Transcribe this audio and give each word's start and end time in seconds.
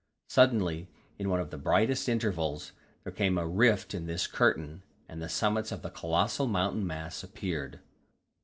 Suddenly, 0.29 0.87
in 1.19 1.29
one 1.29 1.39
of 1.39 1.51
the 1.51 1.59
brightest 1.59 2.09
intervals, 2.09 2.71
there 3.03 3.11
came 3.13 3.37
a 3.37 3.45
rift 3.47 3.93
in 3.93 4.07
this 4.07 4.25
curtain, 4.25 4.81
and 5.07 5.21
the 5.21 5.29
summits 5.29 5.71
of 5.71 5.85
a 5.85 5.91
colossal 5.91 6.47
mountain 6.47 6.87
mass 6.87 7.21
appeared. 7.21 7.79